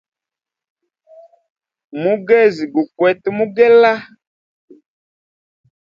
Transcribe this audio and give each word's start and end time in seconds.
Mugezi 2.01 2.63
gu 2.73 2.81
kwete 2.97 3.27
mugela. 3.37 3.93